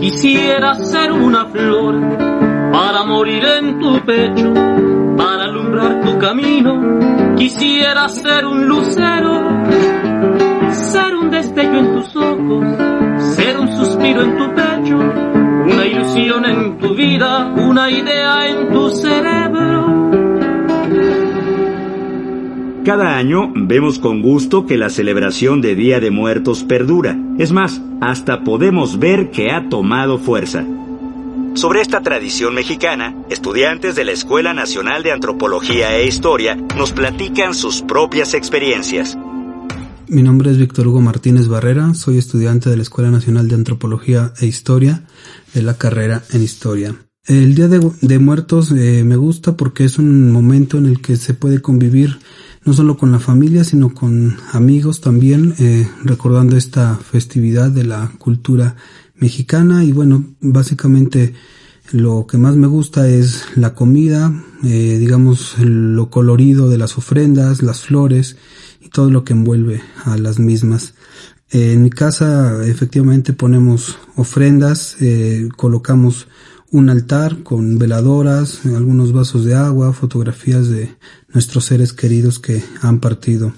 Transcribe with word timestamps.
Quisiera 0.00 0.76
ser 0.76 1.12
una 1.12 1.44
flor 1.44 1.94
para 2.72 3.04
morir 3.04 3.44
en 3.44 3.78
tu 3.78 4.00
pecho, 4.00 4.54
para 5.14 5.44
alumbrar 5.44 6.00
tu 6.00 6.18
camino. 6.18 7.36
Quisiera 7.36 8.08
ser 8.08 8.46
un 8.46 8.66
lucero, 8.66 9.42
ser 10.72 11.14
un 11.16 11.30
destello 11.30 11.80
en 11.80 11.94
tus 11.96 12.16
ojos, 12.16 12.64
ser 13.34 13.58
un 13.58 13.68
suspiro 13.76 14.22
en 14.22 14.38
tu 14.38 14.54
pecho, 14.54 14.96
una 14.96 15.86
ilusión 15.86 16.46
en 16.46 16.78
tu 16.78 16.94
vida, 16.94 17.52
una 17.56 17.90
idea 17.90 18.46
en 18.46 18.72
tu 18.72 18.88
cerebro. 18.88 19.49
Cada 22.84 23.18
año 23.18 23.52
vemos 23.54 23.98
con 23.98 24.22
gusto 24.22 24.64
que 24.64 24.78
la 24.78 24.88
celebración 24.88 25.60
de 25.60 25.74
Día 25.74 26.00
de 26.00 26.10
Muertos 26.10 26.64
perdura. 26.64 27.18
Es 27.38 27.52
más, 27.52 27.82
hasta 28.00 28.42
podemos 28.42 28.98
ver 28.98 29.30
que 29.30 29.50
ha 29.50 29.68
tomado 29.68 30.18
fuerza. 30.18 30.64
Sobre 31.54 31.82
esta 31.82 32.00
tradición 32.00 32.54
mexicana, 32.54 33.14
estudiantes 33.28 33.96
de 33.96 34.04
la 34.04 34.12
Escuela 34.12 34.54
Nacional 34.54 35.02
de 35.02 35.12
Antropología 35.12 35.94
e 35.94 36.06
Historia 36.06 36.56
nos 36.74 36.92
platican 36.92 37.54
sus 37.54 37.82
propias 37.82 38.32
experiencias. 38.32 39.18
Mi 40.08 40.22
nombre 40.22 40.50
es 40.50 40.56
Víctor 40.56 40.88
Hugo 40.88 41.02
Martínez 41.02 41.48
Barrera, 41.48 41.92
soy 41.92 42.16
estudiante 42.16 42.70
de 42.70 42.76
la 42.76 42.82
Escuela 42.82 43.10
Nacional 43.10 43.46
de 43.48 43.56
Antropología 43.56 44.32
e 44.40 44.46
Historia 44.46 45.02
de 45.52 45.62
la 45.62 45.76
carrera 45.76 46.22
en 46.32 46.42
Historia. 46.42 46.94
El 47.26 47.54
Día 47.54 47.68
de, 47.68 48.18
Muertos 48.18 48.72
eh, 48.72 49.04
me 49.04 49.16
gusta 49.16 49.56
porque 49.56 49.84
es 49.84 49.98
un 49.98 50.32
momento 50.32 50.78
en 50.78 50.86
el 50.86 51.02
que 51.02 51.16
se 51.16 51.34
puede 51.34 51.60
convivir 51.60 52.18
no 52.64 52.72
solo 52.72 52.96
con 52.96 53.10
la 53.10 53.18
familia, 53.18 53.64
sino 53.64 53.94
con 53.94 54.36
amigos 54.52 55.00
también, 55.00 55.54
eh, 55.58 55.88
recordando 56.04 56.56
esta 56.56 56.96
festividad 56.96 57.70
de 57.70 57.84
la 57.84 58.12
cultura 58.18 58.76
mexicana 59.16 59.84
y 59.84 59.92
bueno, 59.92 60.24
básicamente 60.40 61.34
lo 61.92 62.26
que 62.26 62.38
más 62.38 62.56
me 62.56 62.66
gusta 62.66 63.08
es 63.08 63.46
la 63.56 63.74
comida, 63.74 64.32
eh, 64.62 64.96
digamos 64.98 65.56
lo 65.58 66.10
colorido 66.10 66.68
de 66.68 66.78
las 66.78 66.98
ofrendas, 66.98 67.62
las 67.62 67.82
flores 67.82 68.36
y 68.80 68.88
todo 68.90 69.10
lo 69.10 69.24
que 69.24 69.32
envuelve 69.32 69.82
a 70.04 70.16
las 70.16 70.38
mismas. 70.38 70.94
Eh, 71.50 71.72
en 71.72 71.82
mi 71.82 71.90
casa 71.90 72.64
efectivamente 72.64 73.32
ponemos 73.32 73.98
ofrendas, 74.16 74.96
colocamos 75.56 76.28
un 76.72 76.88
altar 76.88 77.42
con 77.42 77.78
veladoras, 77.78 78.64
algunos 78.64 79.12
vasos 79.12 79.44
de 79.44 79.54
agua, 79.54 79.92
fotografías 79.92 80.68
de 80.68 80.94
nuestros 81.28 81.64
seres 81.64 81.92
queridos 81.92 82.38
que 82.38 82.62
han 82.82 83.00
partido. 83.00 83.52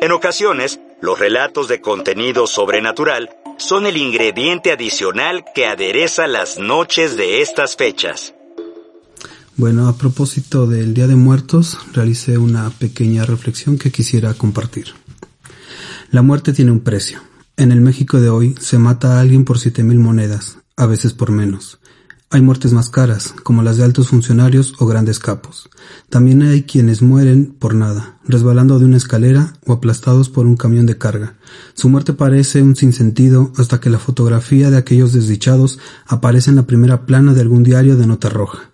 En 0.00 0.12
ocasiones, 0.12 0.80
los 1.00 1.18
relatos 1.18 1.68
de 1.68 1.80
contenido 1.80 2.46
sobrenatural 2.46 3.30
son 3.58 3.86
el 3.86 3.96
ingrediente 3.96 4.72
adicional 4.72 5.44
que 5.54 5.66
adereza 5.66 6.26
las 6.26 6.58
noches 6.58 7.16
de 7.16 7.42
estas 7.42 7.76
fechas. 7.76 8.34
Bueno, 9.56 9.86
a 9.86 9.96
propósito 9.96 10.66
del 10.66 10.94
Día 10.94 11.06
de 11.06 11.14
Muertos, 11.14 11.78
realicé 11.92 12.38
una 12.38 12.70
pequeña 12.70 13.24
reflexión 13.24 13.78
que 13.78 13.92
quisiera 13.92 14.34
compartir. 14.34 14.86
La 16.10 16.22
muerte 16.22 16.52
tiene 16.52 16.72
un 16.72 16.80
precio. 16.80 17.20
En 17.56 17.70
el 17.70 17.80
México 17.80 18.20
de 18.20 18.30
hoy 18.30 18.56
se 18.58 18.78
mata 18.78 19.16
a 19.16 19.20
alguien 19.20 19.44
por 19.44 19.60
siete 19.60 19.84
mil 19.84 20.00
monedas, 20.00 20.58
a 20.76 20.86
veces 20.86 21.12
por 21.12 21.30
menos. 21.30 21.78
Hay 22.30 22.40
muertes 22.40 22.72
más 22.72 22.90
caras, 22.90 23.32
como 23.44 23.62
las 23.62 23.76
de 23.76 23.84
altos 23.84 24.08
funcionarios 24.08 24.74
o 24.80 24.86
grandes 24.86 25.20
capos. 25.20 25.68
También 26.10 26.42
hay 26.42 26.64
quienes 26.64 27.00
mueren 27.00 27.54
por 27.56 27.76
nada, 27.76 28.18
resbalando 28.24 28.80
de 28.80 28.86
una 28.86 28.96
escalera 28.96 29.52
o 29.66 29.72
aplastados 29.72 30.30
por 30.30 30.46
un 30.46 30.56
camión 30.56 30.84
de 30.84 30.98
carga. 30.98 31.36
Su 31.74 31.88
muerte 31.88 32.12
parece 32.12 32.60
un 32.60 32.74
sinsentido 32.74 33.52
hasta 33.56 33.78
que 33.78 33.88
la 33.88 34.00
fotografía 34.00 34.70
de 34.70 34.78
aquellos 34.78 35.12
desdichados 35.12 35.78
aparece 36.06 36.50
en 36.50 36.56
la 36.56 36.66
primera 36.66 37.06
plana 37.06 37.34
de 37.34 37.42
algún 37.42 37.62
diario 37.62 37.96
de 37.96 38.08
nota 38.08 38.28
roja. 38.28 38.72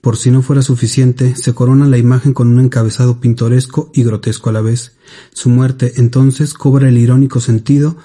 Por 0.00 0.16
si 0.16 0.30
no 0.30 0.42
fuera 0.42 0.62
suficiente, 0.62 1.36
se 1.36 1.52
corona 1.54 1.86
la 1.86 1.98
imagen 1.98 2.32
con 2.32 2.48
un 2.48 2.60
encabezado 2.60 3.20
pintoresco 3.20 3.90
y 3.92 4.02
grotesco 4.02 4.50
a 4.50 4.52
la 4.52 4.60
vez. 4.60 4.96
Su 5.32 5.48
muerte 5.48 5.92
entonces 5.96 6.54
cobra 6.54 6.88
el 6.88 6.98
irónico 6.98 7.40
sentido 7.40 7.96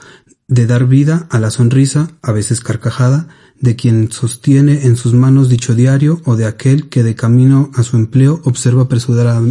de 0.47 0.65
dar 0.65 0.87
vida 0.87 1.27
a 1.29 1.39
la 1.39 1.51
sonrisa, 1.51 2.09
a 2.21 2.31
veces 2.31 2.61
carcajada, 2.61 3.27
de 3.59 3.75
quien 3.75 4.11
sostiene 4.11 4.85
en 4.85 4.95
sus 4.95 5.13
manos 5.13 5.49
dicho 5.49 5.75
diario 5.75 6.21
o 6.25 6.35
de 6.35 6.45
aquel 6.45 6.89
que 6.89 7.03
de 7.03 7.15
camino 7.15 7.71
a 7.75 7.83
su 7.83 7.97
empleo 7.97 8.41
observa 8.45 8.87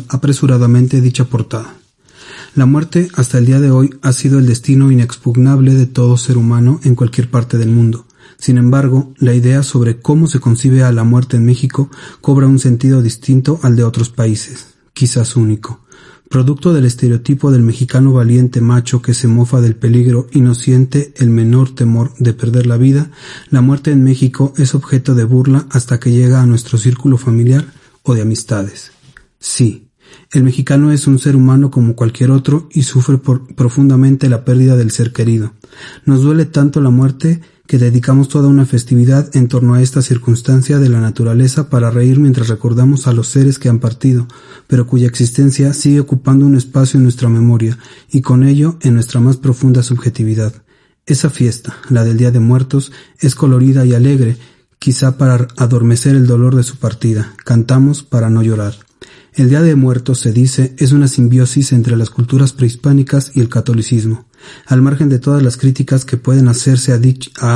apresuradamente 0.09 1.01
dicha 1.01 1.25
portada. 1.27 1.75
La 2.55 2.65
muerte 2.65 3.11
hasta 3.15 3.37
el 3.39 3.47
día 3.47 3.61
de 3.61 3.71
hoy 3.71 3.91
ha 4.01 4.13
sido 4.13 4.39
el 4.39 4.47
destino 4.47 4.91
inexpugnable 4.91 5.75
de 5.75 5.87
todo 5.87 6.17
ser 6.17 6.39
humano 6.39 6.81
en 6.85 6.95
cualquier 6.95 7.31
parte 7.31 7.59
del 7.59 7.69
mundo. 7.69 8.07
Sin 8.39 8.57
embargo, 8.57 9.13
la 9.19 9.35
idea 9.35 9.63
sobre 9.63 10.01
cómo 10.01 10.27
se 10.27 10.41
concibe 10.41 10.83
a 10.83 10.93
la 10.93 11.05
muerte 11.05 11.37
en 11.37 11.45
México 11.45 11.91
cobra 12.23 12.47
un 12.47 12.59
sentido 12.59 13.03
distinto 13.03 13.61
al 13.63 13.77
de 13.77 13.85
otros 13.85 14.09
países, 14.09 14.69
quizás 14.95 15.37
único. 15.37 15.86
Producto 16.29 16.73
del 16.73 16.85
estereotipo 16.85 17.53
del 17.53 17.63
mexicano 17.63 18.13
valiente 18.13 18.61
macho 18.61 19.01
que 19.01 19.15
se 19.15 19.29
mofa 19.29 19.61
del 19.61 19.77
peligro 19.77 20.27
y 20.33 20.41
no 20.41 20.55
siente 20.55 21.15
el 21.17 21.31
menor 21.31 21.75
temor 21.75 22.13
de 22.19 22.33
perder 22.33 22.67
la 22.67 22.77
vida, 22.77 23.11
la 23.51 23.61
muerte 23.61 23.93
en 23.93 24.03
México 24.03 24.53
es 24.57 24.75
objeto 24.75 25.15
de 25.15 25.25
burla 25.25 25.67
hasta 25.71 26.01
que 26.01 26.11
llega 26.11 26.43
a 26.43 26.47
nuestro 26.47 26.79
círculo 26.79 27.17
familiar 27.17 27.65
o 28.03 28.15
de 28.15 28.23
amistades. 28.23 28.91
Sí, 29.39 29.87
el 30.33 30.43
mexicano 30.43 30.91
es 30.91 31.07
un 31.07 31.19
ser 31.19 31.37
humano 31.37 31.71
como 31.71 31.95
cualquier 31.95 32.31
otro 32.33 32.69
y 32.73 32.83
sufre 32.83 33.19
profundamente 33.19 34.29
la 34.29 34.45
pérdida 34.45 34.77
del 34.77 34.91
ser 34.91 35.13
querido. 35.13 35.53
Nos 36.05 36.23
duele 36.23 36.45
tanto 36.45 36.81
la 36.81 36.91
muerte 36.91 37.41
que 37.67 37.79
dedicamos 37.79 38.29
toda 38.29 38.49
una 38.49 38.67
festividad 38.67 39.35
en 39.35 39.49
torno 39.49 39.75
a 39.75 39.83
esta 39.83 40.03
circunstancia 40.03 40.79
de 40.79 40.89
la 40.89 41.01
naturaleza 41.01 41.69
para 41.69 41.91
reír 41.91 42.19
mientras 42.21 42.49
recordamos 42.49 43.07
a 43.07 43.13
los 43.13 43.29
seres 43.29 43.59
que 43.59 43.69
han 43.69 43.81
partido, 43.81 44.29
pero 44.67 44.87
cuya 44.87 45.07
existencia 45.07 45.73
sigue 45.73 46.01
ocupando 46.01 46.47
un 46.47 46.57
espacio 46.57 46.99
en 46.99 47.05
nuestra 47.05 47.29
memoria 47.29 47.79
y 48.11 48.23
con 48.23 48.45
ello 48.45 48.79
en 48.83 48.95
nuestra 48.95 49.21
más 49.21 49.37
profunda 49.37 49.83
subjetividad. 49.83 50.53
Esa 51.07 51.31
fiesta, 51.31 51.77
la 51.89 52.05
del 52.05 52.17
Día 52.17 52.31
de 52.31 52.41
Muertos, 52.41 52.93
es 53.21 53.35
colorida 53.35 53.85
y 53.85 53.95
alegre, 53.95 54.37
quizá 54.79 55.17
para 55.19 55.49
adormecer 55.57 56.17
el 56.17 56.27
dolor 56.27 56.57
de 56.57 56.63
su 56.63 56.77
partida. 56.77 57.35
Cantamos 57.45 58.03
para 58.03 58.31
no 58.31 58.43
llorar. 58.43 58.75
El 59.35 59.49
Día 59.49 59.63
de 59.63 59.77
Muertos, 59.77 60.21
se 60.21 60.33
dice, 60.33 60.75
es 60.79 60.93
una 60.93 61.09
simbiosis 61.09 61.73
entre 61.73 61.97
las 61.97 62.11
culturas 62.11 62.53
prehispánicas 62.53 63.33
y 63.35 63.41
el 63.41 63.49
catolicismo. 63.49 64.26
Al 64.67 64.83
margen 64.83 65.09
de 65.09 65.19
todas 65.19 65.43
las 65.43 65.57
críticas 65.57 66.05
que 66.05 66.17
pueden 66.17 66.49
hacerse 66.49 66.93
a, 66.93 67.01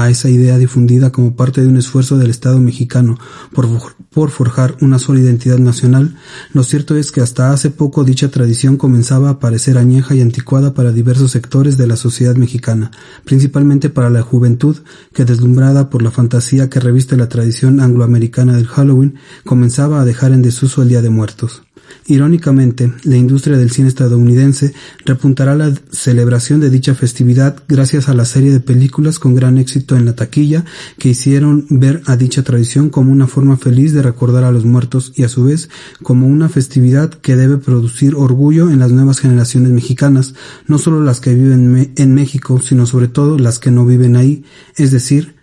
a 0.03 0.11
esa 0.11 0.28
idea 0.28 0.59
difundida 0.59 1.11
como 1.12 1.37
parte 1.37 1.62
de 1.62 1.69
un 1.69 1.77
esfuerzo 1.77 2.19
del 2.19 2.31
Estado 2.31 2.59
mexicano 2.61 3.19
por, 3.53 3.69
por 4.11 4.31
forjar 4.31 4.77
una 4.81 4.99
sola 4.99 5.21
identidad 5.21 5.59
nacional, 5.59 6.17
lo 6.53 6.62
cierto 6.62 6.97
es 6.97 7.12
que 7.12 7.21
hasta 7.21 7.53
hace 7.53 7.71
poco 7.71 8.05
dicha 8.05 8.31
tradición 8.31 8.77
comenzaba 8.77 9.31
a 9.31 9.39
parecer 9.39 9.79
añeja 9.79 10.15
y 10.15 10.21
anticuada 10.21 10.75
para 10.75 10.93
diversos 10.93 11.31
sectores 11.33 11.77
de 11.77 11.87
la 11.87 11.97
sociedad 11.97 12.37
mexicana, 12.37 12.91
principalmente 13.25 13.91
para 13.91 14.11
la 14.11 14.23
juventud 14.23 14.77
que 15.15 15.25
deslumbrada 15.25 15.91
por 15.91 16.03
la 16.03 16.11
fantasía 16.11 16.71
que 16.71 16.81
reviste 16.81 17.17
la 17.17 17.29
tradición 17.29 17.81
angloamericana 17.81 18.56
del 18.56 18.67
Halloween, 18.67 19.17
comenzaba 19.45 20.00
a 20.00 20.05
dejar 20.05 20.33
en 20.33 20.43
desuso 20.43 20.83
el 20.83 20.89
Día 20.89 21.03
de 21.03 21.11
Muertos. 21.11 21.62
Irónicamente, 22.07 22.93
la 23.05 23.17
industria 23.17 23.57
del 23.57 23.71
cine 23.71 23.87
estadounidense 23.89 24.75
repuntará 25.05 25.55
la 25.55 25.73
celebración 25.93 26.59
de 26.59 26.71
dicha 26.71 26.95
festividad 26.95 27.63
gracias 27.69 28.09
a 28.09 28.15
la 28.15 28.25
serie 28.25 28.51
de 28.51 28.59
películas 28.59 29.19
con 29.19 29.35
gran 29.35 29.59
éxito 29.59 29.97
en 29.97 30.07
la 30.07 30.17
taquilla 30.17 30.65
que 30.99 31.11
hicieron 31.11 31.67
ver 31.71 32.03
a 32.07 32.17
dicha 32.17 32.43
tradición 32.43 32.91
como 32.91 33.13
una 33.13 33.27
forma 33.27 33.57
feliz 33.57 33.93
de 33.93 34.03
recordar 34.03 34.45
a 34.45 34.51
los 34.51 34.65
muertos 34.65 35.13
y 35.15 35.23
a 35.23 35.29
su 35.29 35.45
vez 35.45 35.69
como 36.03 36.27
una 36.27 36.49
festividad 36.49 37.11
que 37.11 37.37
debe 37.37 37.59
producir 37.59 38.17
orgullo 38.17 38.71
en 38.71 38.81
las 38.81 38.91
nuevas 38.91 39.21
generaciones 39.21 39.71
mexicanas, 39.71 40.35
no 40.67 40.79
solo 40.79 41.03
las 41.03 41.21
que 41.21 41.35
viven 41.35 41.93
en 41.95 42.15
México, 42.15 42.61
sino 42.61 42.87
sobre 42.87 43.09
todo 43.09 43.39
las 43.39 43.59
que 43.59 43.71
no 43.71 43.87
viven 43.87 44.17
ahí, 44.17 44.45
es 44.77 44.91
decir, 44.91 45.40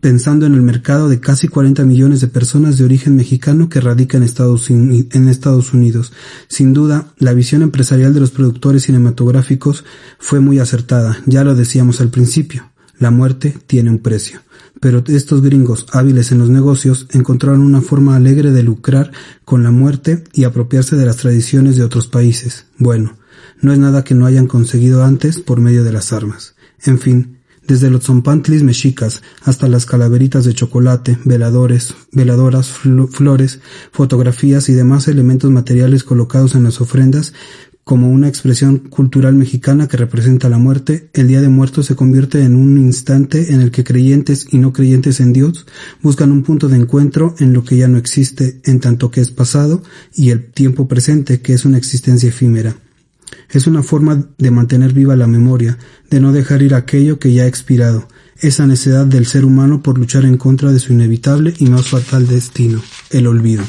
pensando 0.00 0.46
en 0.46 0.54
el 0.54 0.62
mercado 0.62 1.08
de 1.08 1.20
casi 1.20 1.48
40 1.48 1.84
millones 1.84 2.20
de 2.20 2.28
personas 2.28 2.78
de 2.78 2.84
origen 2.84 3.16
mexicano 3.16 3.68
que 3.68 3.80
radican 3.80 4.22
en 4.22 5.08
en 5.12 5.28
Estados 5.28 5.72
Unidos. 5.72 6.12
Sin 6.48 6.72
duda, 6.72 7.12
la 7.18 7.34
visión 7.34 7.62
empresarial 7.62 8.14
de 8.14 8.20
los 8.20 8.30
productores 8.30 8.84
cinematográficos 8.84 9.84
fue 10.18 10.40
muy 10.40 10.58
acertada, 10.58 11.18
ya 11.26 11.44
lo 11.44 11.54
decíamos 11.54 12.00
al 12.00 12.10
principio. 12.10 12.70
La 12.98 13.10
muerte 13.10 13.56
tiene 13.66 13.90
un 13.90 13.98
precio. 13.98 14.40
Pero 14.80 15.02
estos 15.06 15.42
gringos 15.42 15.86
hábiles 15.92 16.30
en 16.30 16.38
los 16.38 16.50
negocios 16.50 17.08
encontraron 17.12 17.60
una 17.60 17.80
forma 17.80 18.14
alegre 18.14 18.52
de 18.52 18.62
lucrar 18.62 19.10
con 19.44 19.62
la 19.62 19.70
muerte 19.70 20.24
y 20.32 20.44
apropiarse 20.44 20.96
de 20.96 21.06
las 21.06 21.16
tradiciones 21.16 21.76
de 21.76 21.84
otros 21.84 22.06
países. 22.06 22.66
Bueno, 22.76 23.16
no 23.60 23.72
es 23.72 23.78
nada 23.78 24.04
que 24.04 24.14
no 24.14 24.26
hayan 24.26 24.46
conseguido 24.46 25.04
antes 25.04 25.40
por 25.40 25.60
medio 25.60 25.82
de 25.82 25.92
las 25.92 26.12
armas. 26.12 26.54
En 26.84 26.98
fin, 26.98 27.37
desde 27.68 27.90
los 27.90 28.04
zompantlis 28.04 28.64
mexicas 28.64 29.22
hasta 29.44 29.68
las 29.68 29.86
calaveritas 29.86 30.44
de 30.44 30.54
chocolate, 30.54 31.18
veladores, 31.24 31.94
veladoras, 32.10 32.68
flores, 32.68 33.60
fotografías 33.92 34.68
y 34.68 34.74
demás 34.74 35.06
elementos 35.06 35.50
materiales 35.50 36.02
colocados 36.02 36.56
en 36.56 36.64
las 36.64 36.80
ofrendas 36.80 37.34
como 37.84 38.10
una 38.10 38.28
expresión 38.28 38.80
cultural 38.80 39.34
mexicana 39.34 39.88
que 39.88 39.96
representa 39.96 40.50
la 40.50 40.58
muerte, 40.58 41.08
el 41.14 41.26
Día 41.26 41.40
de 41.40 41.48
Muertos 41.48 41.86
se 41.86 41.96
convierte 41.96 42.42
en 42.42 42.54
un 42.54 42.76
instante 42.76 43.54
en 43.54 43.62
el 43.62 43.70
que 43.70 43.82
creyentes 43.82 44.46
y 44.50 44.58
no 44.58 44.74
creyentes 44.74 45.20
en 45.20 45.32
Dios 45.32 45.64
buscan 46.02 46.30
un 46.30 46.42
punto 46.42 46.68
de 46.68 46.76
encuentro 46.76 47.34
en 47.38 47.54
lo 47.54 47.64
que 47.64 47.78
ya 47.78 47.88
no 47.88 47.96
existe, 47.96 48.60
en 48.64 48.80
tanto 48.80 49.10
que 49.10 49.22
es 49.22 49.30
pasado, 49.30 49.82
y 50.14 50.28
el 50.28 50.52
tiempo 50.52 50.86
presente, 50.86 51.40
que 51.40 51.54
es 51.54 51.64
una 51.64 51.78
existencia 51.78 52.28
efímera. 52.28 52.76
Es 53.50 53.66
una 53.66 53.82
forma 53.82 54.28
de 54.38 54.50
mantener 54.50 54.92
viva 54.92 55.16
la 55.16 55.26
memoria, 55.26 55.78
de 56.10 56.20
no 56.20 56.32
dejar 56.32 56.62
ir 56.62 56.74
aquello 56.74 57.18
que 57.18 57.32
ya 57.32 57.44
ha 57.44 57.46
expirado, 57.46 58.08
esa 58.40 58.66
necesidad 58.66 59.06
del 59.06 59.26
ser 59.26 59.44
humano 59.44 59.82
por 59.82 59.98
luchar 59.98 60.24
en 60.24 60.36
contra 60.36 60.72
de 60.72 60.78
su 60.78 60.92
inevitable 60.92 61.54
y 61.58 61.66
más 61.66 61.88
fatal 61.88 62.26
destino, 62.26 62.82
el 63.10 63.26
olvido. 63.26 63.64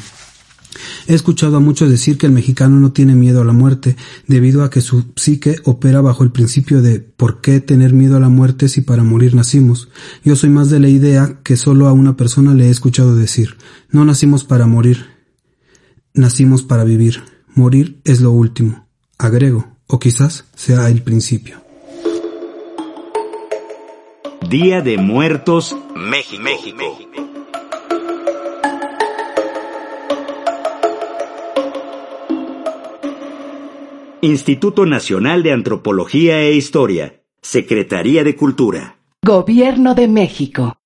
He 1.06 1.14
escuchado 1.14 1.56
a 1.56 1.60
muchos 1.60 1.90
decir 1.90 2.18
que 2.18 2.26
el 2.26 2.32
mexicano 2.32 2.78
no 2.78 2.92
tiene 2.92 3.14
miedo 3.14 3.40
a 3.40 3.44
la 3.44 3.52
muerte, 3.52 3.96
debido 4.26 4.62
a 4.62 4.70
que 4.70 4.80
su 4.80 5.06
psique 5.16 5.56
opera 5.64 6.00
bajo 6.00 6.22
el 6.22 6.30
principio 6.30 6.82
de 6.82 7.00
¿por 7.00 7.40
qué 7.40 7.60
tener 7.60 7.92
miedo 7.92 8.16
a 8.16 8.20
la 8.20 8.28
muerte 8.28 8.68
si 8.68 8.80
para 8.80 9.02
morir 9.02 9.34
nacimos? 9.34 9.88
Yo 10.24 10.36
soy 10.36 10.50
más 10.50 10.70
de 10.70 10.80
la 10.80 10.88
idea 10.88 11.40
que 11.42 11.56
solo 11.56 11.88
a 11.88 11.92
una 11.92 12.16
persona 12.16 12.54
le 12.54 12.66
he 12.66 12.70
escuchado 12.70 13.16
decir, 13.16 13.56
no 13.90 14.04
nacimos 14.04 14.44
para 14.44 14.66
morir, 14.66 15.06
nacimos 16.14 16.62
para 16.62 16.84
vivir. 16.84 17.22
Morir 17.54 18.00
es 18.04 18.20
lo 18.20 18.30
último. 18.30 18.89
Agrego, 19.22 19.66
o 19.86 19.98
quizás 19.98 20.46
sea 20.54 20.88
el 20.88 21.02
principio. 21.02 21.60
Día 24.48 24.80
de 24.80 24.96
Muertos, 24.96 25.76
México. 25.94 26.42
México. 26.42 27.28
Instituto 34.22 34.86
Nacional 34.86 35.42
de 35.42 35.52
Antropología 35.52 36.40
e 36.40 36.54
Historia, 36.54 37.22
Secretaría 37.42 38.24
de 38.24 38.36
Cultura. 38.36 38.96
Gobierno 39.22 39.94
de 39.94 40.08
México. 40.08 40.79